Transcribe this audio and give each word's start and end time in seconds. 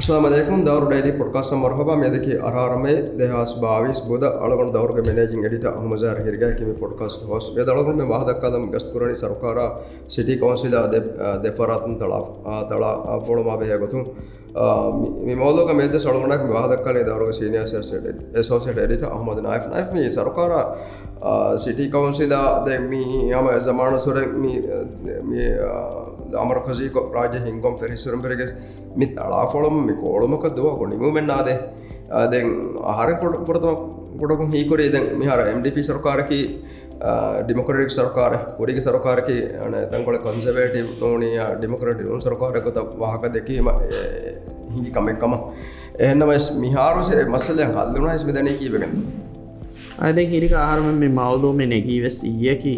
ಅಸ್ಲಾಮಲೈಕುಂ 0.00 0.66
ದೌರ್ 0.66 0.84
daily 0.90 1.12
ಪೊಡ್ಕಾಸ್ಟ್ 1.18 1.52
Marhaba 1.52 1.94
ಮೇದಕಿ 1.94 2.32
ಅರಾರಮೆ 2.38 3.18
ದೇಹಾಸ್ 3.18 3.54
ಬಾವಿಸ್ 3.60 4.00
ಬುದ 4.08 4.24
ಅಳಗೊಂಡು 4.24 4.74
ದೌರ್ಗೆ 4.74 5.00
managing 5.00 5.44
editor 5.44 5.74
ಅಹಮಜಾರ್ 5.74 6.20
ಹಿರ್ಗಾ 6.20 6.50
ಕಿಮಿ 6.50 6.72
ಪೊಡ್ಕಾಸ್ಟ್ 6.72 7.24
host 7.24 7.56
ಮೇದ 7.56 7.68
ಅಳಗೊಂಡು 7.68 8.04
ಮೆ 8.04 8.10
ವಾಹದಕ್ಕಾದಂ 8.10 8.66
ಗಸ್ತುರಣಿ 8.72 9.16
ಸರ್ಕಾರ 9.16 9.58
city 10.08 10.38
council 10.38 10.76
ದೆ 10.92 11.00
ದೆಫರಾತನ್ 11.44 11.96
ತಳ 12.00 12.12
ತಳ 12.68 12.84
ಮೋಲೋಗ 15.35 15.69
ಮೇದ 15.71 15.97
ಸೊಳಗೊಂಡಾಗ 15.97 16.41
ವಿವಾದಕ್ಕನೇ 16.41 17.01
ದವರಗ 17.03 17.31
senior 17.31 17.67
associate 18.37 18.79
editor 18.79 19.09
Ahmed 19.09 19.41
Naif 19.43 19.67
Naif 19.67 19.91
me 19.93 20.01
ಸರ್ಕಾರ 20.11 20.51
ಸಿಟಿ 21.55 21.85
ಕೌನ್ಸಿಲ 21.91 22.35
ದೆ 22.67 22.75
ಮೀ 22.89 23.03
ಆಮ 23.31 23.55
ಜಮಾನ 23.65 23.95
ಸುರ 23.95 24.19
ಮೀ 24.35 24.51
ಮೀ 25.29 25.39
ಅಮರ 26.41 26.57
ಖಜಿ 26.59 26.87
ರಾಜ್ಯ 27.15 27.39
ಹಿಂಗೊಂ 27.39 27.73
ಫೆರಿ 27.77 27.97
ಸುರಂಪರಿಗೆ 27.97 28.47
ಮಿ 28.97 29.07
ತಳಾಫೊಳಂ 29.15 29.77
ಮಿ 29.87 29.95
ಕೋಳುಮಕ 30.01 30.45
ದುವ 30.57 30.69
ಕೊಣಿಮು 30.77 31.11
ಮೆನ್ನಾದೆ 31.11 31.55
ದೆನ್ 32.31 32.53
ಆಹಾರ 32.83 33.09
ಕೊಡ 33.21 33.35
ಕೊಡತು 33.45 33.71
ಕೊಡಕು 34.19 34.45
ಹೀಕೊರಿ 34.45 34.85
ದೆನ್ 34.93 35.07
ಮಿಹಾರ 35.19 35.41
ಎಂ 35.47 35.59
ಡಿ 35.61 35.71
ಪಿ 35.71 35.83
ಸರ್ಕಾರಕ್ಕೆ 35.83 36.39
ಡಿಮೊಕ್ರೆಟಿಕ್ 37.48 37.92
ಸರ್ಕಾರ 37.92 38.32
ಕೊರಿಗೆ 38.58 38.80
ಸರ್ಕಾರಕ್ಕೆ 38.80 39.36
ತಂಗೊಳ 39.92 40.16
ಕನ್ಸರ್ವೇಟಿವ್ 40.18 40.88
ನೋಣಿ 41.02 41.30
ಡಿಮೊಕ್ರೆಟಿಕ್ 41.60 42.08
ಸರ್ಕಾರಕ್ಕೆ 42.20 42.84
ವಾಹಕ 42.98 43.24
ದೆಕೀಮ 43.34 43.68
ಹಿಂಗಿ 44.70 44.90
ಕಮೆಕ್ಕಮ 44.90 45.32
එහෙන්නම 45.98 46.32
මිහාරුසේ 46.60 47.22
මස්සලය 47.26 47.66
හල්දුනයිස් 47.70 48.24
මෙදැන 48.24 48.48
කීවගෙන 48.54 48.96
අද 50.00 50.18
හිරික 50.26 50.54
ආහරම 50.56 50.88
මේ 50.94 51.10
මවදෝ 51.10 51.52
මෙ 51.52 51.66
නැගීවෙස් 51.66 52.18
ඊයකි 52.24 52.74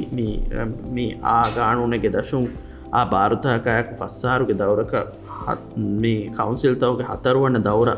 මේ 0.92 1.08
ආගානුනක 1.32 2.06
දශුම් 2.10 2.44
ආ 2.92 3.04
භාරතකයක් 3.06 3.90
ෆස්සාරුක 3.98 4.52
දවරක 4.52 4.94
මේ 5.98 6.20
කවුන්සිල්තවගේ 6.36 7.08
හතරුවන්න 7.10 7.60
දවර 7.62 7.90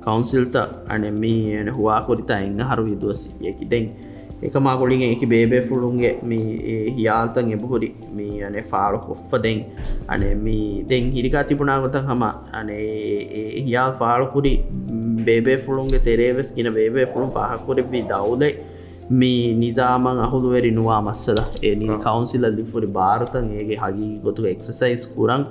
කවුන්සිල්ත 0.00 0.56
අන 0.88 1.06
මේ 1.16 1.68
හවා 1.72 2.00
කොරිතා 2.02 2.40
එං 2.40 2.58
හරු 2.64 2.84
විදුවස් 2.84 3.22
යකි 3.42 3.66
දෙෙන් 3.66 3.86
එක 4.41 4.55
මාගොලින් 4.57 5.01
එක 5.03 5.23
බේබේ 5.25 5.61
ෆුළුන්ගේ 5.63 6.13
මේ 6.23 6.79
හියාල්තන් 6.89 7.51
එබහුරි. 7.51 7.89
මේ 8.13 8.39
අනේ 8.41 8.63
ෆාරු 8.63 8.99
කොෆ්ෆ 9.01 9.31
දෙෙන්. 9.37 9.57
අනේ 10.07 10.33
මේ 10.37 10.83
දෙෙන් 10.85 11.11
හිරිකා 11.11 11.43
තිබුණාගොත 11.43 11.95
හම 12.01 12.23
අනේ 12.53 12.83
හියාල් 13.59 13.93
ෆාරුකුරි 13.95 14.53
බේබේ 15.21 15.57
ෆුළුන්ගේ 15.59 16.01
තෙරේවෙස් 16.01 16.51
කියන 16.51 16.71
බේබේ 16.73 17.07
ෆුළුම් 17.07 17.31
පහකුරබි 17.31 18.03
දවුදයි 18.05 18.51
මේ 19.11 19.53
නිසාමන් 19.55 20.19
අහුදුවැරි 20.19 20.71
නවා 20.71 21.01
මස්සල. 21.01 21.39
ඒ 21.63 21.75
කවන්සිල 21.99 22.45
ලිපුරි 22.51 22.87
භාරතන් 22.89 23.51
ඒගේ 23.51 23.77
හගී 23.77 24.13
ගොතු 24.19 24.47
එක්සසයිස් 24.47 25.03
කුරන් 25.09 25.43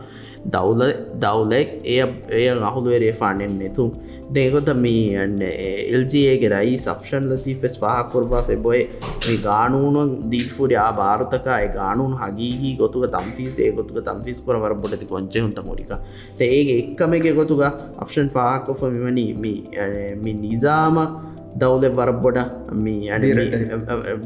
දවුල 0.47 0.83
දවුලෙක් 1.17 1.69
එය 1.87 2.01
එය 2.33 2.47
අහුදුවරේ 2.63 3.13
ෆානෙන් 3.15 3.59
නෙතුම් 3.59 3.91
දෙකොත 4.29 4.69
මීන්න 4.77 5.43
එල්ජගේ 5.43 6.49
රයි 6.49 6.75
සක්ෂන් 6.79 7.29
ලති 7.31 7.55
ෆෙස් 7.57 7.77
පහකොරබා 7.79 8.43
ෆෙබොය 8.45 8.81
මේ 9.21 9.37
ගානුනුවන් 9.41 10.11
දීපුරි 10.29 10.77
ආ 10.77 10.91
භාරතකය 10.95 11.63
ගානුන් 11.73 12.13
හගී 12.17 12.75
ගොතුක 12.77 13.07
තම්ෆිසේ 13.11 13.71
ගොතුක 13.73 13.99
තම්ෆිස් 14.03 14.43
කොර 14.43 14.59
වර 14.59 14.75
බොඩති 14.77 15.07
කොංච 15.07 15.39
හුන්ට 15.39 15.63
මොරික 15.63 15.93
ඒගේ 16.41 16.79
එක්කමගේ 16.83 17.35
ගොතුක 17.35 17.65
අපෂන් 17.65 18.31
පාහකොෆ 18.31 18.85
මෙවනි 18.91 19.27
නිසාම 20.37 20.99
දවුලෙ 21.57 21.89
වරබොඩ 21.91 22.39
මේ 22.79 23.13
අඩ 23.13 23.27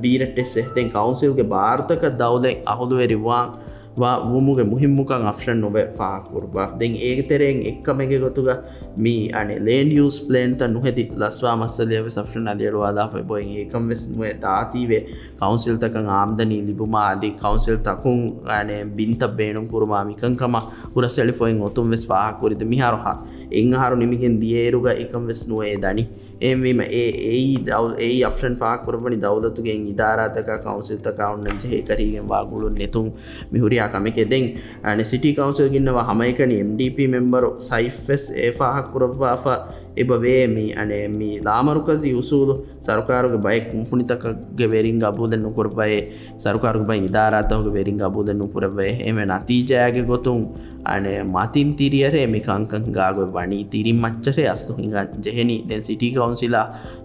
බීරටෙස්සේ 0.01 0.71
තෙන් 0.75 0.91
කවන්සිල්ගේ 0.91 1.49
භාර්තක 1.49 2.09
දවුලෙක් 2.17 2.67
අහුදුවරිවාන් 2.67 3.55
වමුගේ 3.97 4.65
මුහිම්මුකන් 4.65 5.27
අපෂන් 5.31 5.61
නොබ 5.61 5.77
පාකුරබා 5.99 6.69
දෙන් 6.81 6.97
ඒක 6.99 7.29
තෙරෙන් 7.29 7.61
එක්කමගේ 7.63 8.19
ගොතුග 8.19 8.49
මී 8.97 9.31
අනේ 9.33 9.59
ලේන් 9.61 9.93
යස් 9.95 10.21
පලේන්ට 10.21 10.63
නොහෙති 10.69 11.05
ලස්වා 11.15 11.57
මස්සලයව 11.57 12.09
සෆ්ෂන් 12.09 12.49
අදේරවාදා 12.49 13.23
බොයි 13.23 13.45
ඒකම් 13.59 13.85
වෙස්නුව 13.89 14.25
තාතිවේ 14.41 15.03
කවන්සිල්තක 15.41 15.97
ආම්දනී 16.13 16.63
ලිබුමා 16.69 17.07
අදී 17.13 17.33
කවන්සිල් 17.35 17.79
තකුන් 17.79 18.19
අනේ 18.49 18.83
බින්ත 18.97 19.23
බේනුම් 19.37 19.69
කුරමාමිකංකම 19.69 20.55
උරසෙලිෆොයින් 20.97 21.63
ඔතුම් 21.63 21.91
වෙස් 21.91 22.07
පාකුරිද 22.07 22.63
මිහාරහා. 22.65 23.17
එංහාරු 23.53 23.97
නිමිගෙන් 23.97 24.41
දියේරුග 24.41 24.87
එකම් 24.95 25.25
වෙස් 25.27 25.43
නුවේ 25.49 25.77
දනි. 25.77 26.05
එවීම 26.43 26.81
ඒ 26.83 27.09
ඒ 27.27 27.43
දව 27.61 27.85
ඒ 27.99 28.23
අපෂන් 28.25 28.55
පාකරපනි 28.57 29.19
දවලතුගෙන් 29.19 29.85
ඉදාරාතක 29.89 30.51
කවන්සිල්ත 30.59 31.07
කවුන්න 31.13 31.61
ජයකරීගෙන් 31.65 32.27
වාගුලු 32.27 32.69
නෙතුම් 32.73 33.07
මිහුරයා 33.51 33.89
කමකෙදෙන් 33.89 34.49
අන 34.85 35.05
සිටි 35.05 35.35
කවන්සල් 35.35 35.71
ගන්නවා 35.71 36.09
හමයිකන 36.11 36.57
MDP 36.63 37.09
මෙම්බරු 37.09 37.53
සයිෆෙස් 37.61 38.25
ඒෆාහක් 38.39 38.91
පුරවාාා 38.93 39.59
එබවේමි 39.95 40.67
අනේමි 40.75 41.31
ලාමරුකසි 41.41 42.11
උසූදු 42.15 42.55
සරකාරුග 42.81 43.37
බයික් 43.39 43.67
මුෆුනිතකගේ 43.73 44.69
වෙරින් 44.69 45.01
අබූදෙන් 45.05 45.43
නුකුරබයේ 45.43 46.03
සරකාරුග 46.39 46.85
බයි 46.85 47.05
ඉදාරාතවග 47.05 47.69
වෙරින් 47.71 48.01
අබූදෙන් 48.01 48.39
නුපුරබේ 48.39 48.93
එම 49.03 49.19
නතිජයගේ 49.29 50.05
ගොතුන් 50.05 50.41
අනේ 50.85 51.23
මතින් 51.25 51.75
තිරියරේ 51.75 52.27
මිකංකන් 52.27 52.85
ගාග 52.91 53.19
වනී 53.29 53.65
තිරින් 53.67 53.99
මච්චරේ 53.99 54.49
අස්තු 54.49 54.75
හිඟ 54.75 54.97
ජෙහෙනි. 55.21 55.57
දැන් 55.65 55.83
සිටි 55.83 56.11
කවන්සිලා 56.11 56.32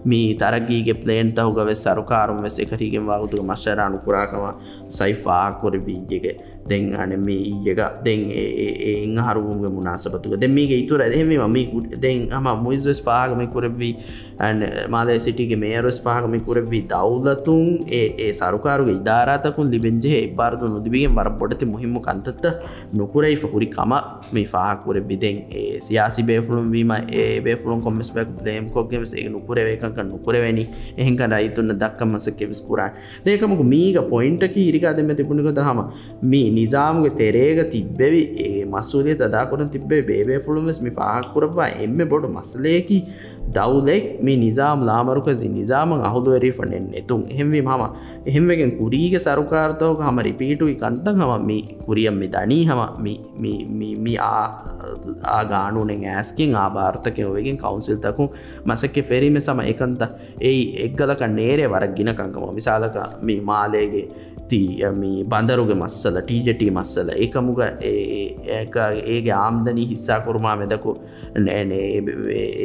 මී 0.04 0.28
තරගීගේ 0.34 0.92
ප්ලේන් 0.94 1.32
තහුගව 1.32 1.72
සරුකාරුම් 1.74 2.42
වෙස 2.42 2.58
එකරීගෙන් 2.58 3.06
වාගුතුක 3.06 3.42
මශ්ශරාණු 3.42 3.98
පුරාකම 3.98 4.44
සයිෆා 4.90 5.46
කොරබීජගේ 5.52 6.34
දෙන් 6.68 6.94
අන 6.94 7.12
මේ 7.20 7.42
ඊයක 7.46 7.80
දෙන් 8.04 8.20
ඒ 8.32 8.94
හරුගේ 9.28 9.70
මුණනාසපතුක 9.70 10.34
දෙ 10.36 10.48
මේක 10.48 10.72
ඉතුර 10.72 11.00
දෙම 11.06 11.32
ම 11.46 11.58
දෙන් 11.96 12.28
හම 12.30 12.48
මුයිස්ස් 12.64 13.00
පාගම 13.00 13.42
කරබී 13.48 13.94
මාද 14.88 15.12
සිටිගේ 15.18 15.56
මේරස් 15.56 16.00
පාගම 16.00 16.34
කරබී 16.40 16.82
දවලතුන් 16.86 17.64
ඒ 17.92 18.32
සරුකාරුගේ 18.32 18.98
ඉදාරාතකුන් 19.00 19.70
ලිබෙන්ජේ 19.70 20.20
එපාරතු 20.24 20.68
නොදිබිගෙන් 20.68 21.14
වර 21.14 21.30
පොඩති 21.40 21.66
මුහිම 21.66 21.98
කන්තත්ත 22.00 22.46
නොකුරයි 22.92 23.36
හුරි 23.44 23.68
කම 23.68 23.92
මේ 24.32 24.46
පාහකුර 24.48 25.00
බිදෙන් 25.02 25.36
ඒ 25.52 25.80
සියාසි 25.80 26.22
බේෆුළුම් 26.22 26.70
වීම 26.70 26.92
ඒ 27.12 27.40
බේෆුළුම් 27.40 27.82
කොමස් 27.82 28.10
බක් 28.10 28.44
ලේම් 28.44 28.70
කොක්ගෙම 28.70 29.04
ඒ 29.14 29.28
නුකුරවේකක 29.28 29.98
නුකුරවැනි. 30.04 30.64
එහෙක 30.96 31.20
රයිතුන්න 31.28 31.72
දක්කමසක 31.74 32.40
විස්කුරන් 32.44 32.92
දේකමක 33.24 33.62
මීග 33.64 33.98
පොයින්ටක 34.06 34.56
ඉරිකා 34.58 34.94
දෙම 34.94 35.10
තිබුණිකොද 35.12 35.60
හම 35.60 35.80
මේ 36.24 36.50
නිසාමුගේ 36.58 37.16
තෙරේග 37.16 37.60
තිබ්බෙවි. 37.68 38.22
ඒ 38.40 38.64
මස්සූදේ 38.66 39.16
තදාකොට 39.16 39.66
තිබේ 39.70 40.02
බේබේ 40.02 40.40
ෆුළුමස් 40.40 40.80
මේ 40.80 40.94
පාහකුරවා 40.94 41.70
එම 41.78 41.98
බොඩ 42.06 42.30
මසලයකි 42.30 43.00
දවුලෙක් 43.48 44.20
මේ 44.20 44.36
නිසාම් 44.36 44.80
ලාමරුකසි 44.82 45.48
නිසාමන් 45.48 46.00
අහුදුවරී 46.00 46.52
ෆනෙන් 46.52 46.86
එතුන් 46.92 47.22
එහෙමවී 47.26 47.62
මම 47.62 47.82
එහෙමගෙන් 48.26 48.72
කුරීග 48.72 49.14
සරුකාර්තවක 49.18 50.00
හම 50.00 50.18
රිපීටුයි 50.20 50.76
කන්තන් 50.76 51.16
හම 51.18 51.46
මේ 51.46 51.62
කුරියම් 51.80 52.16
මේ 52.16 52.30
දනී 52.30 52.64
හම 52.64 52.80
ආගානුනෙන් 55.30 56.04
ඇස්කින් 56.10 56.56
ආභාර්තකයවගෙන් 56.56 57.58
කවුන්සිල්තකු 57.58 58.26
මසක 58.64 58.96
ෆෙරීම 59.02 59.38
සම 59.38 59.60
එකන්ත 59.64 60.02
ඒ 60.42 60.56
එක්ගලක 60.86 61.22
නේරේ 61.30 61.68
වරක් 61.68 61.92
ගිනකංකම 61.94 62.44
විසාලක 62.54 62.98
මේ 63.22 63.40
මාලේගේ 63.42 64.06
මේ 64.06 64.37
බඳරුග 65.32 65.70
මස්සල 65.76 66.16
ටීජටී 66.20 66.70
මස්සල. 66.70 67.08
ඒකමුග 67.24 67.60
ඒගේ 67.62 69.34
ආම්දනී 69.38 69.86
හිස්සා 69.92 70.20
කුරුමා 70.26 70.56
මෙදකු 70.62 70.94
නෑනේ 71.46 71.86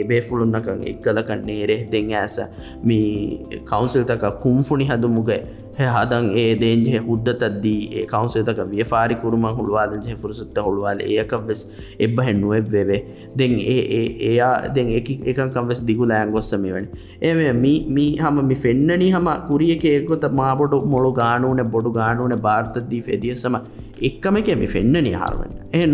එබේෆුළුන්නකං 0.01 0.85
එක්කලකන් 0.91 1.43
නේරෙ 1.49 1.77
දෙං 1.91 2.13
ඇස. 2.21 2.37
මේ 2.83 3.61
කවුන්සිල්තක 3.71 4.23
කුම්ෆුනි 4.45 4.87
හදුමුගේ 4.91 5.41
හදන් 5.77 6.25
ඒ 6.33 6.55
දේජෙ 6.55 6.99
හුද්දතද්දී 6.99 7.79
ඒ 7.93 8.05
කවන්සේතක 8.05 8.59
ව්‍යපාරි 8.71 9.15
කුරුම 9.15 9.45
හුළුවාද 9.51 9.95
ජෙ 10.03 10.15
පුරසුත්ත 10.15 10.57
හුළුවාද 10.57 11.01
ඒකක් 11.03 11.33
වෙස් 11.47 11.63
එබ්බ 11.99 12.21
හෙන්නුවෙබ් 12.21 12.69
වෙවේ 12.69 13.01
දෙන් 13.35 13.57
ඒ 13.67 14.03
ඒයා 14.23 14.53
දෙන් 14.69 14.93
එකකම් 14.93 15.67
වෙස් 15.67 15.83
දිගු 15.83 16.05
ලෑන් 16.05 16.31
ගොස්සම 16.31 16.69
වනි 16.69 16.87
ඒ 17.21 17.53
මී 17.53 18.09
හම 18.17 18.41
මි 18.43 18.55
ෆෙන්න්නනි 18.57 19.11
හම 19.11 19.29
කුරියක 19.47 19.85
ඒකොත 19.85 20.29
මාබොඩු 20.33 20.81
මොළු 20.85 21.13
ගානුවන 21.13 21.65
බොඩු 21.67 21.91
ගානුවන 21.91 22.39
භාර්තදී 22.39 23.01
ෆෙදිය 23.01 23.35
සම 23.35 23.61
එක්කම 24.01 24.37
එක 24.37 24.55
මි 24.55 24.67
ෆෙන්න්නනි 24.67 25.13
හාරවන්න 25.15 25.53
එහ 25.73 25.85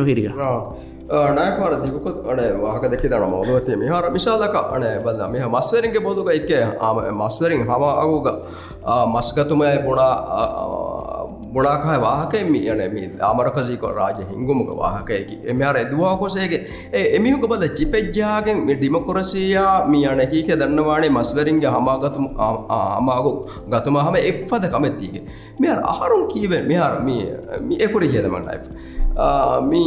නායකාරතිකොත් 1.10 2.18
අන 2.24 2.40
වාහකදක 2.62 3.04
දන 3.04 3.24
මෝදුවතේ 3.28 3.76
මෙහාර 3.76 4.12
මිශාලක 4.12 4.56
අන 4.56 4.84
බල 5.04 5.22
මෙහ 5.28 5.46
මස්වරින්ගේ 5.48 6.02
බෝදුක 6.02 6.30
එක 6.30 6.50
මස්වරින් 7.14 7.66
හවා 7.66 7.94
අගුග 7.98 8.28
මස්ගතුමය 9.08 9.72
බොඩා 9.84 10.14
ಮಸ್ಗತುಮ 11.49 11.53
ಬುಣ 11.55 11.67
ಬುಣಾಕಾಯ 11.67 11.97
ವಾಹಕೆ 11.97 12.39
ಮಿ 12.45 12.61
ಅಣೆ 12.69 12.87
ಮಿ 12.89 13.03
ಅಮರಕಜಿಕ 13.29 13.85
ರಾಜ 13.99 14.19
ಹಿಂಗುಮುಗ 14.31 14.71
ವಾಹಕಯಕಿ 14.79 15.37
ಎಮ್ಯಾರ 15.49 15.77
ಎದುವಾ 15.77 16.11
ಕೊಸೆಗೆ 16.21 16.59
ಎ 16.93 17.03
ಎಮಿಹುಗ 17.17 17.47
ಬದ 17.53 17.67
ಚಿಪೆಜ್ಜಾಗೆ 17.79 18.55
ಮಿ 18.61 18.75
ಡಿಮೊಕ್ರಸಿಯಾ 18.75 19.65
ಮಿ 19.93 20.01
ಅಣೆ 20.05 20.27
ಕೀಕೆ 20.27 20.57
ದನ್ನವಾಣಿ 20.57 21.09
ಮಸ್ವರಿಂಗೆ 21.09 21.67
ಹಮಾಗತು 21.67 22.25
ಹಮಾಗು 22.97 23.33
ಗತುಮ 23.69 23.99
ಹಮ 23.99 24.17
ಎಫ್ಫದ 24.17 24.69
ಕಮೆತ್ತಿಗೆ 24.75 25.23
ಮಿಹಾರ 25.61 25.79
ಆಹಾರಂ 25.85 26.25
ಕೀವೆ 26.35 26.61
ಮಿಹಾರ 26.63 26.95
ಮಿ 27.01 27.17
ಮಿ 27.69 27.77
ಎಕುರಿ 27.87 28.09
ಜೇದ 28.09 28.27
ಮಂಡಾಯ್ಫ್ 28.27 28.69
ಮೀ 29.71 29.85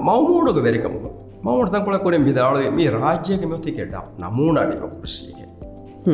ಮೌಮೂಡುಗ 0.00 0.58
ವೆರಿಕಮುಗ 0.58 1.06
මවට 1.44 1.72
තංකොල 1.72 1.98
කොරින් 1.98 2.24
විදාලුවේ 2.24 2.70
මේ 2.70 2.90
රාජ්‍යයක 2.90 3.42
මෙොතිකට 3.44 3.94
නමුණ 4.20 4.58
ඩිමොක්‍රසියක 4.64 5.38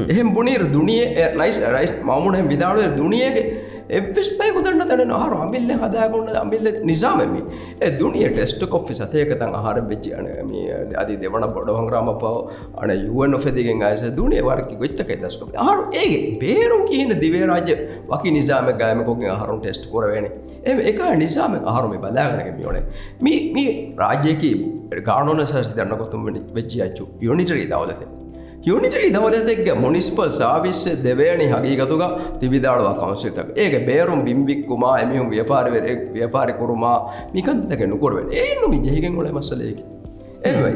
එහෙම 0.07 0.29
බුණීර 0.31 0.63
දුනිය 0.69 1.03
නයිස් 1.35 1.59
රයිස් 1.69 1.93
මමුණ 2.03 2.49
විදාලුව 2.49 2.97
දුනියගේ 2.97 3.43
එස් 3.90 4.30
පයකුදන්න 4.32 4.84
තැන 4.84 5.12
හර 5.12 5.34
අමිල්ල 5.38 5.72
හදාගන්න 5.76 6.36
අමිල්ල 6.36 6.68
නිසාමම. 6.84 7.36
දුනිය 8.00 8.30
ටෙස්ට 8.30 8.64
කොෆි 8.68 8.96
සතයකතන් 8.96 9.54
අහර 9.54 9.82
වෙච්චියන 9.84 10.28
අධි 10.96 11.18
දෙවන 11.18 11.48
බොඩ 11.50 11.70
හංග්‍රාම 11.72 12.14
පව 12.16 12.34
අන 12.78 12.96
යුවන් 12.98 13.36
ඔෆෙදිගෙන් 13.36 13.84
අයස 13.84 14.06
දුනේ 14.16 14.42
වරකි 14.42 14.76
ගොච්චක 14.78 15.14
දස්ක 15.18 15.52
හර 15.60 15.84
ඒගේ 15.94 16.40
බේරුම් 16.40 16.88
කියන 16.88 17.14
දිවේරාජ්‍ය 17.20 17.78
වකි 18.08 18.32
නිසාම 18.32 18.72
ගෑමකොකින් 18.74 19.30
අහරුන් 19.30 19.62
ටෙස්ට් 19.62 19.92
කොරවෙන. 19.92 20.28
එ 20.64 20.72
එක 20.84 21.00
නිසාම 21.18 21.60
අහරුම 21.66 21.96
බලාගනක 22.00 22.50
මියෝනේ 22.58 22.84
මේ 23.54 23.70
රාජ්‍යයකි 23.98 24.52
ගානෝන 25.02 25.46
සරසි 25.46 25.74
දන්නකොතුම 25.74 26.28
වෙච්චි 26.54 26.82
අච්චු 26.82 27.08
යොනිටරී 27.22 27.70
දවලතේ 27.70 28.23
ಯೂನಿಟರಿ 28.64 29.08
ದವರತೆಗೆ 29.14 29.74
ಮುನಿಸಿಪಲ್ 29.80 30.30
ಸರ್ವಿಸ್ 30.34 30.84
ದೆವೇಣಿ 31.04 31.46
ಹಗೀಗತುಗ 31.46 32.04
ತಿವಿದಾಳುವ 32.40 32.92
ಕೌನ್ಸಿತಗ 33.00 33.58
ಏಗೆ 33.60 33.80
ಬೇರುಂ 33.86 34.22
ಬಿಂಬಿಕ್ಕುಮ 34.26 34.86
ಎಮಿಹುಂ 35.02 35.28
ವ್ಯಾಪಾರವೇರೆ 35.30 35.96
ವ್ಯಾಪಾರಿ 36.12 36.54
ಕುರುಮ 36.54 36.86
ನಿಕಂತಗೆ 37.34 37.88
ನುಕುರುವೆ 37.88 38.24
ಏನು 38.44 38.68
ಮಿ 38.68 38.80
ಜಹಿಗೆ 38.86 39.12
ಗುಳೆ 39.16 39.32
ಮಸಲೆ 39.32 39.66
ಏಗೆ 39.72 39.84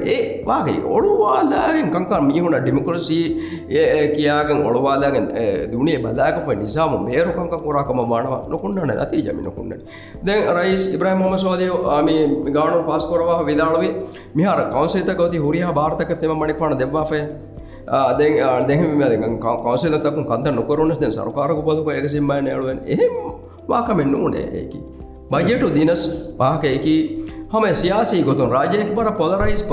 ಏ 0.07 0.17
ವಾಗಿ 0.47 0.73
ಒಳುವಾದಾಗೆ 0.87 1.81
ಕಂಕರ್ 1.91 2.21
ಮೀಹುಣ 2.21 2.55
ಡೆಮೋಕ್ರಸಿ 2.57 3.17
ಕಿಯಾಗೆ 4.13 4.55
ಒಳುವಾದಾಗೆ 4.63 5.21
ದುಣಿಯ 5.71 5.97
ಬದಾಗಫ 5.97 6.53
ನಿಜಾಮ 6.61 6.99
ಮೇರು 7.05 7.31
ಕಂಕ 7.31 7.55
ಕುರಾಕಮ 7.63 8.05
ಮಾಡವ 8.09 8.35
ನುಕುಂಡಣೆ 8.51 8.95
ಅತಿ 9.01 9.19
ಜಮಿ 9.21 9.43
ನುಕುಂಡಣೆ 9.43 9.83
ದೆನ್ 10.27 10.47
ರೈಸ್ 10.57 10.87
ಇಬ್ರಾಹಿಂ 10.93 11.19
ಮೊಹಮ್ಮದ್ 11.19 11.43
ಸೋದಿ 11.43 11.67
ಆಮಿ 11.97 12.15
ಗಾಣು 12.51 12.79
ಪಾಸ್ 12.87 13.07
ಕೊರವ 13.07 13.33
ವಿದಾಳವಿ 13.43 13.91
ಮಿಹಾರ 14.37 14.61
ಕೌನ್ಸಿತಗ 14.71 15.17
ಗೌತಿ 15.17 15.39
ಹುರಿಯ 15.39 15.67
ಭಾರತಕ್ಕೆ 15.75 16.17
ತೆಮ 16.23 16.35
ಮಣಿಪಾಣ 16.39 16.73
ದೆವ್ವಾಫೆ 16.79 17.21
මනිපාන 17.87 18.67
දෙබ්වාෆය 18.67 19.09
දෙ 19.09 19.29
කවසලතක 19.37 20.27
කන්ත 20.27 20.47
නොකරුණස් 20.51 20.99
දැන් 20.99 21.11
සරකාරක 21.11 21.63
පොදක 21.63 21.87
එක 21.87 22.09
සිම්බයි 22.09 22.41
නෑළුවෙන් 22.41 22.79
එහෙම 22.85 23.13
වාකමෙන් 23.69 24.11
නූනේ 24.11 24.45
ඒකි. 24.53 24.79
බජටු 25.31 25.69
දිනස් 25.69 26.07
පාහකයකි 26.37 27.25
හම 27.49 27.73
සියාසී 27.73 28.23
ගොතුන් 28.23 28.51
රාජයක 28.51 28.95
පර 28.95 29.11
පොලරයිස් 29.11 29.63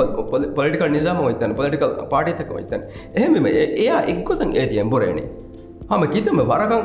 පොලිටිකල් 0.54 0.88
නිසාම 0.88 1.20
ඔයිතන් 1.20 1.54
පොලිටිකල් 1.54 2.06
පාටිතක 2.10 2.50
ඔයිතන් 2.50 2.82
එහෙම 3.14 3.46
එයා 3.46 4.02
එක්කොතන් 4.02 4.56
ඒති 4.56 4.78
එම්බොරේනේ 4.78 5.43
හම 5.84 6.02
කිතම 6.08 6.38
වරකං 6.42 6.82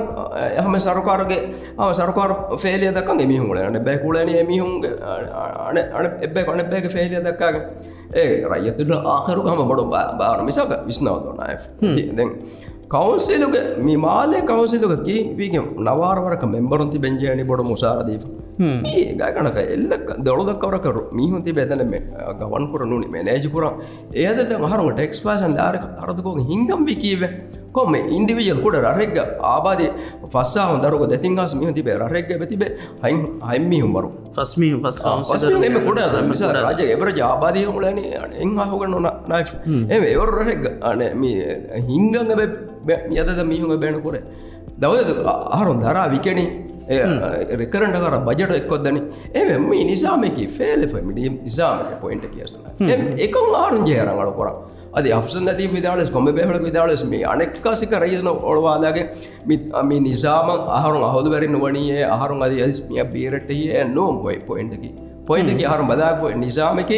හම 0.57 0.75
සරකාරගේ 0.77 1.41
හම 1.77 1.93
සරකාර 1.93 2.31
ෆේලිය 2.57 2.91
දක්කන් 2.91 3.19
එමිහුල 3.19 3.57
අන 3.59 3.79
බැකුලන 3.81 4.33
එමිහුන්ගේ 4.35 4.93
අන 5.67 5.77
එබ්බැ 6.21 6.43
කොන 6.43 6.63
බැක 6.65 6.89
ෆේලිය 6.89 7.21
දක්කාගේ 7.21 7.63
ඒ 8.15 8.43
රයිතුට 8.45 8.91
ආකරු 9.07 9.41
හම 9.45 9.61
බොඩ 9.65 9.83
බාර 10.17 10.43
මිසක 10.43 10.75
විස්නවදනය 10.83 12.27
දැන් 12.89 13.17
කවන්සිලුග 13.17 13.55
මේ 13.79 13.97
මාලය 13.97 14.41
කවන්සිලුග 14.41 14.93
කීපීගේ 15.03 15.63
නවාරවරක 15.79 16.43
මෙම්බරුන්ති 16.45 16.99
බෙන්ජයනි 16.99 17.43
බොඩ 17.43 17.61
මුසාරදීප 17.63 18.23
ඒ 18.59 19.15
ගාගනක 19.15 19.57
එල්ලක් 19.65 20.09
දොළදක්කවරකරු 20.19 21.01
මීහුන්ති 21.11 21.51
බැදන 21.51 21.83
ගවන්කුර 22.41 22.81
නුනි 22.85 23.07
මේනේජපුර 23.07 23.65
ඒද 24.15 24.39
හරුම 24.65 24.89
ටෙක්ස් 24.91 25.21
පාසන් 25.21 25.55
දාර 25.55 25.75
අරදුකෝ 26.03 26.35
හිංගම් 26.43 26.83
විකීව 26.85 27.23
කොම 27.71 27.95
ඉන්දිවිජල් 27.95 28.61
කුඩ 28.65 28.77
රෙක්ග 28.91 29.17
ආබාද 29.45 29.81
ෆස්සා 34.35 34.63
දරුක 34.69 35.25
දෙතිංගස් 35.25 35.31
මිහ 35.31 35.49
තිබේ 35.51 35.73
රෙක්ග 35.73 35.75
තිබේ 35.75 35.75
හයින් 35.75 35.75
හයිම්මිහුම් 35.75 35.75
බරු 35.75 35.75
ෆස්මී 35.75 35.75
පස් 35.75 35.75
එම 35.75 35.77
කුඩ 35.85 35.99
මිස 36.29 36.41
රජ 36.41 36.81
එවර 36.85 37.09
ජාබාදය 37.11 37.65
හුලන 37.65 37.97
එං 38.37 38.57
හහුගන්න 38.57 39.07
නයි 39.27 39.43
එම 39.89 40.03
එවර 40.03 40.29
රෙක් 40.29 40.65
අන 40.81 41.01
හිංගංග 41.87 42.15
යදද 43.11 43.43
මිහුම 43.43 43.79
බැනකුර 43.79 44.17
දවද 44.77 45.09
අහරුන් 45.25 45.79
දරා 45.79 46.07
විකෙනේ 46.07 46.69
රෙකරට 46.89 47.95
කර 47.95 48.19
බජට 48.19 48.51
එක්කොදන 48.51 48.97
එම 49.33 49.69
මේ 49.69 49.83
නිසාමකි 49.83 50.47
ෆේල 50.47 50.87
ෆමිඩිය 50.87 51.29
නිසාමක 51.29 52.01
පොයින්ට 52.01 52.25
කියස්න 52.27 52.59
එකන් 53.17 53.51
ආරුන් 54.93 55.05
ජයරංගල 55.05 55.19
කොර 55.19 55.19
අද 55.19 55.23
අෆසන් 55.23 55.47
ඇති 55.47 55.67
විදාලස් 55.67 56.09
කොම 56.09 56.25
බෙහල 56.25 56.63
විදාලස් 56.63 57.03
මේ 57.03 57.23
අනෙක්කාසික 57.23 57.91
රයන 57.91 58.27
ඔළවාදාගේ 58.27 59.09
මේ 59.45 59.99
නිසාම 59.99 60.49
අහරුන් 60.49 61.03
අහොද 61.03 61.31
වැරි 61.31 61.47
නොවනයේ 61.47 62.03
අහරුන් 62.03 62.43
අද 62.43 62.51
ස්මිය 62.73 63.03
බීරටයේ 63.03 63.83
නෝම් 63.85 64.21
පොයි 64.21 64.39
පොයින්ටකි 64.39 64.95
පොයින්ටකි 65.25 65.65
අහරුම් 65.65 65.87
බදාප 65.87 66.35
නිසාමක 66.35 66.91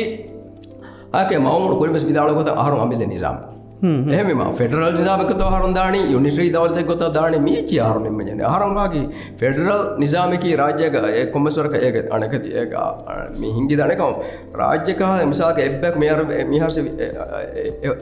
ආක 1.13 1.31
මවුණු 1.31 1.75
කොරිමස් 1.75 2.05
විදාලකොත 2.05 2.47
අහරුම් 2.47 2.79
අමිල 2.79 3.07
නිසාම 3.07 3.60
එහම 3.83 4.41
ෆෙඩරල් 4.53 4.93
නිසාමක 4.93 5.31
හරුදාන 5.53 5.95
යුනිට්‍රී 6.07 6.49
දවලත 6.49 6.85
ගොත 6.85 7.03
දාන 7.15 7.37
මේචි 7.41 7.77
ආරුණෙම 7.79 8.19
ජන 8.21 8.43
හරම්වාගේ 8.45 9.03
ෆෙඩරල් 9.39 9.81
නිසාමක 9.97 10.45
රාජ්‍යක 10.55 10.97
ඒ 11.01 11.25
කොමස්වරක 11.27 11.75
ඒක 11.79 11.97
අනක 12.11 12.35
මේ 13.35 13.51
හිංගි 13.51 13.75
දනකම් 13.75 14.13
රාජ්‍යකා 14.55 15.11
මිසාක 15.25 15.59
එබ්බැක් 15.59 15.97
මෙර 15.97 16.17
මිහස 16.47 16.79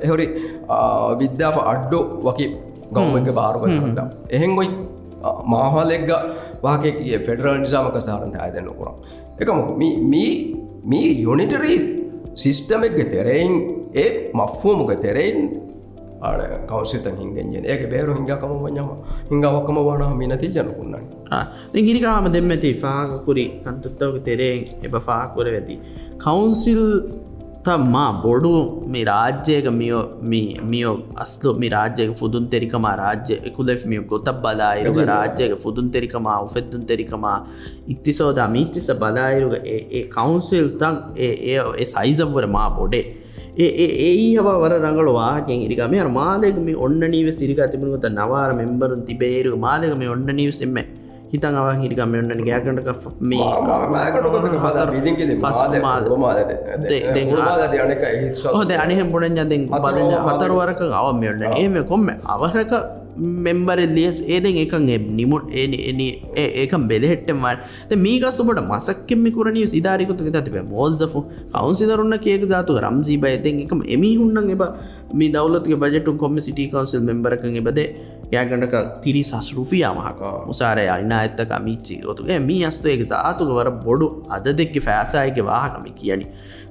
එහොරි 0.04 0.28
විද්‍යාව 1.18 1.60
අඩ්ඩෝ 1.66 2.04
වකි 2.22 2.48
ගෞමක 2.92 3.32
භාරක 3.34 3.68
හරද 3.70 4.00
එහෙන් 4.32 4.56
ගොයි 4.56 4.70
මාහලෙක්ග 5.48 6.12
වාකය 6.62 6.92
කිය 6.94 7.18
ෆෙඩරල් 7.22 7.60
නිසාමක 7.60 8.00
සාරන්ට 8.02 8.40
අයදන්න 8.40 8.72
කරම් 8.74 8.96
එකම 9.40 9.58
මේ 10.88 11.10
යොනිටරී 11.20 11.82
සිිස්ටමෙක්ග 12.38 13.04
තෙරෙයින් 13.08 13.54
ඒ 13.96 14.32
මෆ්ෆූමුග 14.34 14.92
තෙරෙයින්? 14.98 15.70
ආඩ 16.22 16.42
කවසිත 16.68 17.06
හිගෙන්ජන 17.14 17.66
ඒක 17.66 17.86
බේරු 17.90 18.16
හිංගකම 18.16 18.54
වඥම 18.58 18.90
හිංගවක්කම 19.30 19.80
වනා 19.86 20.12
මිනති 20.16 20.50
ජනකුන්නන් 20.50 21.08
හිරිකාම 21.80 22.28
දෙමැති 22.32 22.74
ෆාකුරි 22.76 23.46
කන්තුත්තවක 23.64 24.20
තෙරෙන් 24.24 24.68
එබ 24.84 25.00
ෆාකුර 25.02 25.48
වෙති. 25.48 25.80
කවුන්සිල් 26.18 26.84
තමා 27.64 28.10
බොඩු 28.24 28.52
මේ 28.88 29.06
රාජ්‍යයක 29.06 29.66
මියෝ 29.74 30.04
මියෝ 30.66 30.96
අස්ලු 31.18 31.54
මේ 31.56 31.70
රාජ්‍යක 31.70 32.12
ෆුදුන් 32.14 32.46
තෙරිකමා 32.48 32.94
රාජ්‍ය 32.96 33.34
එකුලෙ 33.44 33.74
මිය 33.86 34.04
ගොතක් 34.04 34.38
බලායිරුග 34.44 35.00
රාජ්‍යක 35.06 35.56
ෆුදුන් 35.58 35.88
තෙරිකමා 35.92 36.38
උෆෙත්තුන් 36.42 36.84
තෙරිකමා 36.86 37.38
ඉක්තිසෝද 37.88 38.40
මීතිස 38.50 38.92
බලායිරුග 38.98 39.56
ඒ 39.68 40.04
කවුන්සිල් 40.10 40.70
තන් 40.78 41.02
ඒ 41.20 41.88
සයිසවර 41.88 42.48
මා 42.50 42.70
බොඩේ 42.72 43.06
ඒ 43.60 44.12
හව 44.36 44.48
වර 44.64 44.74
රඟල 44.78 45.10
වාහකෙන් 45.14 45.66
ඉරිකම 45.66 45.94
මාදක 46.12 46.58
මේ 46.60 46.78
ඔන්න 46.78 47.02
නීව 47.08 47.30
සිරික 47.32 47.60
තිබුණුවත 47.72 48.08
නවාර 48.12 48.50
මෙම්බරුන් 48.54 49.02
තිබේරු 49.06 49.58
මාදක 49.60 49.94
මේ 49.98 50.10
ඔන්න 50.10 50.30
නීව 50.32 50.52
එෙම 50.60 50.78
හිතන් 51.32 51.58
අව 51.62 51.68
හිරිකම 51.82 52.14
ඔන්නන 52.22 52.44
ගෑකටක 52.48 53.04
මේ 53.22 53.50
හොද 58.54 58.72
අනහෙම 58.78 59.12
පුඩන් 59.12 59.38
ජදෙන් 59.40 59.68
පද 59.78 59.98
හතරවරක 60.30 60.82
අවම 61.02 61.22
ඔන්න 61.26 61.44
ඒම 61.54 61.76
කොම්ම? 61.86 62.08
අවහරක 62.28 62.74
මෙම්බර 63.20 63.80
ලියස් 63.90 64.20
ඒදෙන් 64.26 64.58
එකන් 64.58 64.88
නිමුට 65.12 65.50
ඒකම් 65.54 66.84
බෙදෙහෙට්ටමල් 66.88 67.58
මේකස්තුට 67.98 68.62
මසක්කෙම 68.64 69.26
කරන 69.32 69.60
සිදාරකුතු 69.68 70.32
තිබ 70.40 70.58
මෝස්සෆු 70.70 71.22
කවන්සිදරුන්න 71.54 72.18
කියක 72.20 72.46
ධාතු 72.46 72.80
රම්සී 72.80 73.18
බයතෙන් 73.18 73.60
එකම 73.66 73.82
එමි 73.88 74.12
හුන්නන් 74.16 74.54
එබ 74.56 74.64
මේ 75.14 75.30
දවලත්ගේ 75.30 75.78
බජටු 75.78 76.18
කොම 76.18 76.40
සිටි 76.40 76.70
කවන්සිල් 76.70 77.02
මෙම්බරකන් 77.02 77.60
එබදේ 77.62 77.88
යාගටක 78.32 78.76
තිරි 79.04 79.24
සස්රුෆියා 79.24 79.94
මහක 79.96 80.22
මුසාරය 80.48 80.86
අන්න 80.90 81.14
ඇත්තක 81.14 81.54
මිච්චි. 81.62 81.98
ඔතුගේ 82.06 82.40
මේ 82.42 82.62
අස්තයක 82.66 83.04
සාතුක 83.08 83.52
වර 83.52 83.72
බොඩු 83.82 84.08
අද 84.30 84.48
දෙක්ක 84.54 84.76
ෆෑසායක 84.82 85.40
වාහකමි 85.44 85.94
කියනි 85.94 86.28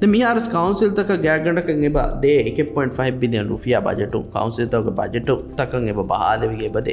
මිහාරස් 0.06 0.46
කවන්සිල්තක 0.48 1.10
ගෑගටක 1.18 1.70
එබ 1.88 1.96
දේ 2.22 2.36
1.5 2.52 3.18
බිලියන් 3.18 3.48
රුෆිය 3.48 3.74
බජටු 3.80 4.20
කවන්සිල්තක 4.30 4.90
බජටු 4.92 5.36
තකන් 5.56 5.88
එබ 5.92 6.00
බාදවගේ 6.06 6.70
බද 6.70 6.88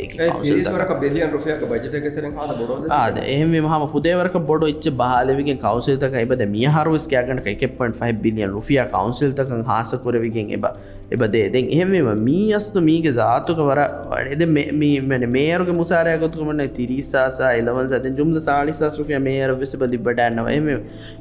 ආද 2.91 3.21
එහම 3.27 3.53
හම 3.53 3.87
පුදේවරක 3.93 4.39
බොඩ 4.49 4.65
ච්ච 4.71 4.95
බාලවිගෙන් 4.95 5.59
කවන්සිල්තක 5.59 6.17
එබද 6.23 6.45
මියහරුස් 6.49 7.07
කෑගට 7.07 7.51
1.5 7.53 8.11
බිලියන් 8.25 8.49
රුෆිය 8.49 8.81
කවන්සිල්තකන් 8.87 9.65
හාසකුරවිගෙන් 9.65 10.53
එබ 10.57 10.65
එබදේ 11.11 11.49
දෙන් 11.49 11.65
එහෙම 11.69 11.93
මී 12.19 12.45
අස්තු 12.53 12.81
මීග 12.81 13.07
ජාතුක 13.13 13.59
වර 13.61 13.81
වඩෙද 14.11 14.43
මන 14.47 15.25
මේරුග 15.29 15.69
මුසාරයකොතුකමන 15.73 16.63
තිරිසාසා 16.73 17.51
එලවන් 17.53 17.89
සත 17.89 18.13
ජුම්ල 18.17 18.37
සාලිසාසුකය 18.41 19.19
මේර 19.21 19.49
වෙස 19.55 19.73
බදිබටන්නව 19.75 20.49
එම 20.49 20.69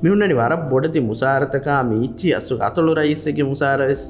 මිහුන්නනි 0.03 0.35
වර 0.35 0.57
බොඩති 0.71 1.03
මුසාරතකා 1.03 1.81
මීච්චි 1.85 2.35
අස්සු 2.35 2.61
අතුළු 2.61 2.95
රයිස්සගේ 2.95 3.47
මුසාරවෙස් 3.47 4.05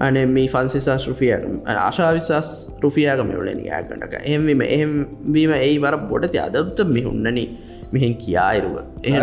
අන 0.00 0.18
මේ 0.28 0.48
ෆන්සිසා 0.48 0.98
ෘෆිය 1.04 1.32
ආශාවිශස් 1.66 2.50
රුෆියග 2.82 3.20
මෙවලෙන 3.24 3.60
යාගටක 3.64 4.16
එහමීම 4.22 4.62
එහෙම 4.68 4.92
වීම 5.32 5.52
ඒ 5.52 5.78
වර 5.78 5.96
බොඩති. 6.04 6.38
අදත්ත 6.40 6.80
මිහුන්නනි 6.88 7.44
මෙහෙන් 7.92 8.14
කියායිරුව 8.16 8.76
එහ 9.04 9.14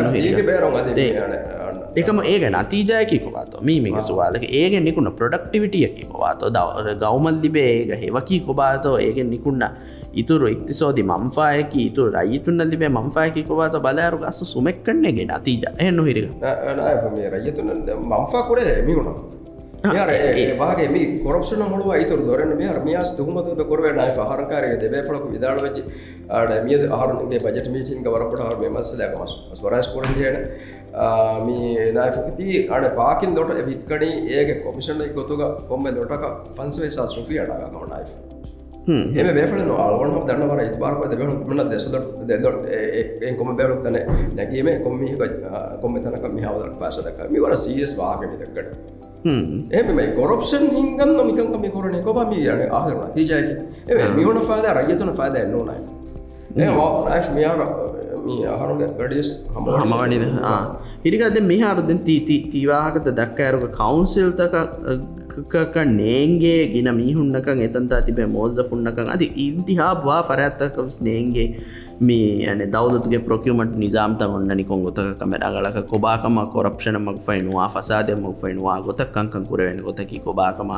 එකම 1.93 2.19
ඒක 2.23 2.43
නතිජයකි 2.49 3.17
කොබාත 3.19 3.55
මීමික 3.61 3.99
සුවාලක 4.01 4.43
ඒගෙන් 4.51 4.83
නිකුණ 4.83 5.11
ප්‍රඩක්ටිවිටියකි 5.13 6.05
කොබාතෝ 6.05 6.49
දව 6.49 6.93
ගෞමල්ලිබේ 6.97 7.71
ඒක 7.73 7.91
හෙවකී 8.03 8.39
කොබාතෝ 8.41 8.95
ඒගෙන් 8.97 9.29
නිකුන්න 9.29 9.65
ඉතුරු 10.13 10.47
ඉක්තිසෝදි 10.47 11.03
මම්පායකි 11.03 11.81
ඉතුර 11.85 12.07
රයිතුන්න 12.13 12.63
ලිබේ 12.63 12.91
මම්පායකි 12.91 13.43
කොබාත 13.43 13.75
බලයාරු 13.77 14.23
අස 14.23 14.39
සුමෙක්කන්නේගේ 14.45 15.27
නතිජ 15.29 15.67
එහන්නු 15.77 16.03
හිරික 16.03 16.31
මේ 17.11 17.29
රජතුන 17.29 17.69
මම්ෆා 18.05 18.43
කොරේ 18.43 18.81
මිුණා 18.81 19.15
යාගේ 19.83 20.89
මේ 20.89 21.05
කොරප්ෂන 21.19 21.63
හොළුව 21.63 21.95
ඉතුර 21.95 22.19
දොරන්න 22.21 22.53
මේ 22.55 22.73
මියස් 22.81 23.11
තුහමතුද 23.11 23.61
කොරවේ 23.65 23.93
නයි 23.93 24.11
හරකාරය 24.25 24.75
දෙබේෆලක 24.77 25.25
විදාල 25.27 25.57
වෙච 25.59 25.77
අඩ 26.31 26.51
මිය 26.65 26.77
හරුන්ගේ 26.77 27.39
බජට 27.39 27.67
මීචින් 27.67 28.03
වරපට 28.05 28.41
හර 28.41 28.69
මස් 28.69 28.93
දැක 28.95 29.15
මස් 29.17 29.61
වරස් 29.61 29.89
කොරජයන 29.89 30.37
මේ 30.91 31.91
නයිෆකති 31.91 32.67
අඩ 32.69 32.85
පාකින් 32.95 33.35
දොට 33.35 33.53
වික්කඩි 33.65 34.11
ඒක 34.29 34.63
කොමිෂණ 34.63 35.01
ගොතුක 35.13 35.67
කොම්ම 35.67 35.85
දොටක 35.91 36.25
පන්සේ 36.55 36.91
සා 36.91 37.07
සුෆිය 37.07 37.39
අඩගම 37.39 37.77
නයි 37.87 38.31
එම 39.13 39.27
බේල 39.29 39.71
අල්ගොන 39.77 40.25
දන්නවර 40.25 40.61
ඉතිබාරප 40.61 41.03
දෙන 41.09 41.69
දෙසදොට 41.69 42.07
දෙදොට 42.25 42.65
ඒ 42.67 43.35
කොම 43.35 43.55
බැලුත්තන 43.55 43.97
නැගීම 44.35 44.83
කොම්මිහ 44.83 45.15
කොම 45.81 45.95
තනක 45.97 46.25
මිහවදක් 46.29 46.73
පාසදක 46.79 47.21
මිවර 47.29 47.55
සීස් 47.55 47.95
වාගමි 47.95 48.35
දක්කට 48.35 48.99
එම 49.71 49.87
කොරප්ෂන් 50.15 50.67
හිංගන්න 50.71 51.15
මිකන්කම 51.21 51.65
කොරන 51.69 52.03
කොබ 52.03 52.19
මී 52.25 52.47
යන 52.47 52.67
ආහරන 52.69 53.13
තිජයකි 53.13 53.55
එ 53.87 54.11
මියුණ 54.11 54.43
ාද 54.49 54.67
රයතුන 54.79 55.15
ාද 55.15 55.35
එන්නනයි 55.37 55.79
ඒ 56.57 56.69
මියාර 58.23 58.57
අහරු 58.57 58.91
ගඩිස් 58.99 59.45
හමවනිද 59.55 60.23
හිරිකද 61.03 61.43
මෙහාරුදෙන් 61.43 61.99
තීති 62.07 62.47
තීවාහකත 62.47 63.11
දක්ක 63.11 63.41
ඇරුක 63.41 63.73
කවුන්සිල්තක 63.73 65.75
නේන්ගේ 65.93 66.73
ගෙන 66.73 66.95
මීහුන්නකන් 66.95 67.61
එතන්තා 67.61 68.01
තිබේ 68.01 68.29
මෝල්ද 68.29 68.59
ෆුන්නකන් 68.69 69.09
අති 69.09 69.33
ඉන්තිහා 69.45 70.03
වා 70.03 70.23
ෆරඇත්තක 70.23 71.01
නේන්ගේ 71.01 71.55
මේ 72.01 72.47
ඇන 72.47 72.61
දෞදතුගේ 72.67 73.19
ප්‍රොකියමට 73.19 73.73
නිසාම්ත 73.75 74.21
ඔන්නනි 74.27 74.63
කොංගොතක 74.63 75.19
කමරගලක 75.19 75.77
කොබාකම 75.87 76.37
කොරප්ෂණ 76.53 76.97
මක් 76.97 77.17
ෆයිනවා 77.21 77.67
ෆසාදය 77.69 78.15
මක් 78.15 78.35
ෆයිනවා 78.41 78.77
ගොතක්කංකන් 78.81 79.45
කරවෙන 79.45 79.81
ගොතකි 79.81 80.19
කොබාකම. 80.19 80.71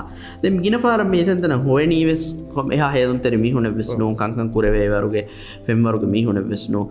දෙම 0.43 0.57
ගින 0.57 0.77
පාර 0.79 0.99
මේතන්තන 1.05 1.55
හොයනීවෙස් 1.59 2.23
කොම 2.53 2.71
එහ 2.71 2.81
හේතුන්තර 2.95 3.37
මිහුණ 3.37 3.71
වෙස්නු 3.71 4.11
කංකන් 4.15 4.49
කරවේවරුගේ 4.55 5.27
පෙම්වරුග 5.65 6.03
මිහුණ 6.07 6.43
වෙස්නු 6.49 6.81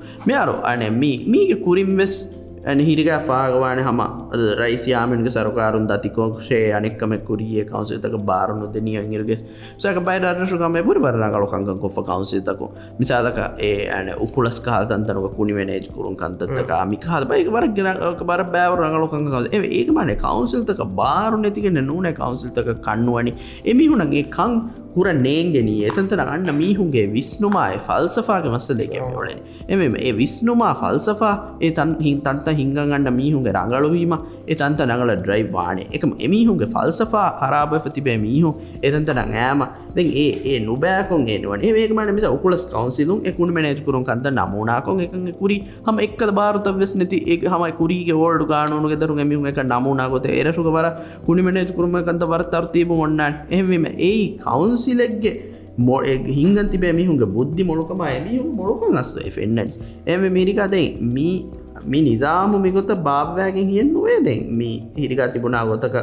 මෙයාරු 2.65 2.71
අන 2.71 2.79
මීගේ 2.79 3.03
කුරින් 3.03 3.03
වෙස් 3.03 3.03
ඇනිහිරික 3.03 3.27
පාගවාන 3.27 3.79
හම 3.79 4.01
රයිසියාමෙන්ග 4.59 5.27
සරකාරුන් 5.27 5.87
දතිකෝක්ෂේ 5.87 6.73
අනෙක්කම 6.73 7.19
කුරිය 7.27 7.65
කවන්සිතක 7.65 8.25
බාරනු 8.25 8.73
දෙනියන්ගරගේ 8.73 9.39
සක 9.79 9.97
පයිරශුකම 9.99 10.85
පුරි 10.85 11.01
බරනගල 11.01 11.47
කංග 11.47 11.79
කොෆ 11.81 11.95
කවන්සිතකු 11.95 12.71
මිසාදක 12.99 13.59
ඒ 13.59 13.89
ඇන 13.89 14.09
උකුලස් 14.09 14.61
කාතන්තනක 14.61 15.37
කුණි 15.37 15.53
වෙනේජ් 15.53 15.89
kuruන් 15.89 16.17
කන්තක 16.17 16.71
මිකාද 16.87 17.29
බයික 17.29 17.51
බර 17.51 17.67
ගෙනක 17.69 18.23
බර 18.23 18.45
බෑව 18.45 18.79
රඟල 18.79 19.09
කංග 19.09 19.49
ඒක 19.53 19.89
මනේ 19.89 20.17
කවන්සිල්තක 20.17 20.85
බාරු 20.85 21.37
නැතිගෙන 21.37 21.87
නූන 21.87 22.05
කවන්සිල්තක 22.05 22.81
කන්නුවනි 22.81 23.35
එමිහුණගේ 23.65 24.25
කං 24.31 24.83
හුර 24.95 25.07
නේගෙනී. 25.19 25.79
එතන්තන 25.89 26.23
අන්න 26.27 26.49
මීහුන්ගේ 26.53 27.07
විස්්නුමාය 27.09 27.77
ෆල්සෆාග 27.81 28.47
මස්ස 28.47 28.71
දෙකම 28.75 29.17
ොලෙන 29.17 29.39
එම 29.69 29.97
ඒ 29.99 30.13
විස්්නුමා 30.13 30.73
ෆල්සෆා 30.75 31.35
ඒ 31.61 31.71
තන් 31.71 31.93
හින් 32.01 32.19
තන්ත 32.21 32.57
හිංගන්න 32.61 33.09
මීහුන්ගේ 33.13 33.55
රඟලවීම 33.55 34.15
එතන්ත 34.47 34.83
නඟල 34.83 35.13
ඩ්‍රයි් 35.15 35.45
වානේ 35.51 35.89
එකම 35.93 36.13
එමිහුන්ගේ 36.19 36.69
ෆල්සෆා 36.69 37.29
හරාභ 37.41 37.89
තිබේ 37.91 38.19
මීහු 38.19 38.53
එතන්තන 38.83 39.23
ෑම 39.23 39.63
දෙ 39.95 40.05
ඒ 40.17 40.29
ඒ 40.47 40.59
නුබෑකොන් 40.61 41.25
ඒනුවන් 41.29 41.65
ඒේකමට 41.69 42.13
මිස 42.13 42.27
උකුලස් 42.29 42.65
කවන්සිලුම් 42.67 43.21
එකුණ 43.25 43.55
මනජකුරුන් 43.57 44.05
කන්ත 44.05 44.33
නමුණනාකොන් 44.33 45.01
එක 45.01 45.15
කුරි. 45.39 45.59
හම 45.87 45.99
එක් 45.99 46.23
බාරත 46.33 46.69
වෙස් 46.75 46.95
නති 46.95 47.19
ඒ 47.27 47.39
හම 47.47 47.65
කුරගේ 47.73 48.17
ෝඩ 48.17 48.45
ගානුන 48.47 48.91
ෙදරු 48.91 49.17
මිහුම 49.25 49.47
එක 49.47 49.61
නමුණනාකොත 49.65 50.29
එරසුක 50.33 50.69
බර 50.69 50.87
කුණි 51.27 51.43
මනජකුරුම 51.43 51.99
කන්ත 52.01 52.31
වරතර්තිීම 52.33 52.95
ඔන්නන් 52.99 53.23
එහම 53.51 53.87
ඒ 54.03 54.15
කවන්සිලෙක්ගේ 54.39 54.82
මො 55.79 56.03
හිංගන් 56.31 56.69
තිබේ 56.69 56.93
මිහුන්ගේ 56.93 57.27
බුද්ධි 57.29 57.65
මොලොකම 57.65 58.03
මිහු 58.23 58.45
මොලොකන් 58.53 58.97
අස්ස 58.97 59.17
එෙන්න්නට 59.19 59.81
එම 60.07 60.25
මිරිකාදයි 60.31 60.87
මී 61.01 61.37
මේ 61.85 62.03
නිසාම 62.03 62.61
මිගොත 62.61 62.93
භාව්‍යෑගෙන් 63.01 63.67
හියෙන් 63.67 63.89
නොවේ 63.93 64.21
දෙෙන් 64.21 64.43
මේ 64.53 64.77
හිරිකා 64.97 65.29
තිබුණා 65.29 65.65
ගොතක 65.65 65.97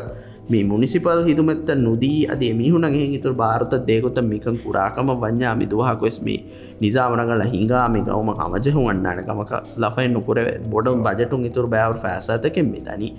මේ 0.49 0.63
මුනිසිපල් 0.63 1.21
හිදුමත්ත 1.23 1.69
නොදී 1.77 2.25
අද 2.25 2.41
මිහුණ 2.53 2.87
හිතුර 2.89 3.33
භාරත 3.33 3.73
දේගොත 3.87 4.17
මිකන් 4.23 4.57
කුරාකම 4.57 5.09
වඥා 5.15 5.53
මිදුවහකොස්මි 5.55 6.37
නිසාමනගල 6.81 7.43
හිංගාමි 7.45 8.01
ගවම 8.01 8.29
කමජහු 8.33 8.81
වන්නනකමක 8.81 9.51
ලෆයි 9.77 10.07
නොකර 10.09 10.39
බොඩම් 10.65 11.05
බජටුන් 11.05 11.45
ඉතුර 11.45 11.67
බෑවර් 11.67 11.97
ෆෑසතකෙන් 11.97 12.67
මෙතනි 12.67 13.09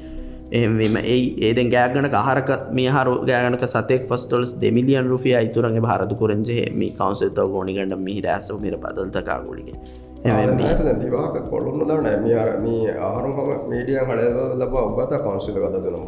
එම 0.53 0.79
ඒ 0.97 1.19
ඒදෙන් 1.41 1.69
ගෑගනක 1.71 2.15
අහරක 2.15 2.51
මිහරු 2.73 3.15
ගෑගනක 3.25 3.65
සතෙක් 3.67 4.07
ෆස්ටොල්ස් 4.09 4.53
දෙමිලියන් 4.57 5.07
රුෆිය 5.07 5.37
ඉතුරගේ 5.41 5.81
භාරතු 5.81 6.15
කරෙන්ජේ 6.17 6.69
මේ 6.75 6.93
කවන්සෙතව 6.93 7.49
ගෝනිගන්න 7.49 7.99
මිහිරෑස 8.01 8.51
මිර 8.59 8.77
පදල්තකාගුලිගේ 8.77 9.77
විවාක 9.79 10.10
කොළුන්න 11.47 11.83
දන්න 11.83 12.25
මේ 12.25 12.35
අර 12.37 12.49
මේ 12.59 12.95
ආහරුම 13.01 13.39
මීඩිය 13.71 14.01
හල 14.01 14.21
ලබ 14.57 14.75
ඔබත 14.81 15.15
කවන්සිල 15.17 15.57
ගත 15.57 15.93
නො 15.95 16.01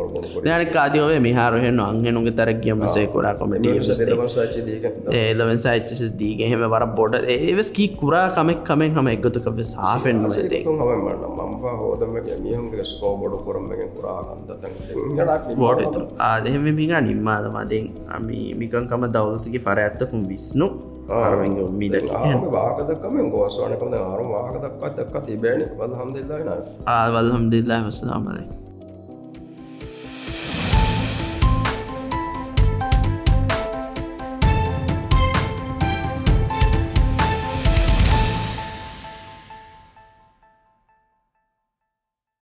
යන 0.48 0.64
කාදයෝවේ 0.68 1.20
මිහාරහෙන 1.20 1.80
අංගෙනුගේ 1.80 2.34
තරක්ගිය 2.34 2.74
මසේ 2.74 3.06
කොරා 3.08 3.32
කොමට 3.34 3.68
ඒලවෙන් 5.14 5.58
සයිචස 5.58 6.02
දීග 6.14 6.44
හෙම 6.46 6.66
වර 6.66 6.86
බොඩ 6.92 7.18
ඒවස් 7.30 7.72
කී 7.72 7.88
කුරා 7.96 8.26
කමෙක් 8.36 8.62
කමෙන් 8.64 8.94
හම 8.94 9.10
එකතුක 9.14 9.50
සාෆෙන් 9.64 10.22
මම්වා 10.22 11.74
හෝදම 11.78 12.14
මියහුගේ 12.40 12.84
ස්කෝ 12.84 13.16
බොඩ 13.16 13.40
කොරමගෙන් 13.42 13.92
කුරා 13.96 14.20
කන්ත 14.28 14.50
ආදහෙම 16.22 16.72
මිග 16.74 16.96
නිම්මාද 17.02 17.52
මදෙන් 17.56 17.92
අමි 18.10 18.40
මිකන්කම 18.54 19.10
දවලතුගේ 19.10 19.62
පර 19.62 19.78
ඇත්තකුම් 19.80 20.28
විස්නු 20.28 20.68
උම්මීද 21.60 21.94
වාගදක්කම 22.52 23.16
ගෝස්වානකම 23.30 23.94
ආරු 24.00 24.24
වාගදක්කත් 24.28 24.96
දක්ක 24.96 25.24
තිබේන 25.26 25.62
වල් 25.78 25.94
හම්දෙල්ලා 25.94 26.58
ආවල් 26.88 27.32
හම්දෙල්ලා 27.32 27.80
වසනාමලයි 27.86 28.44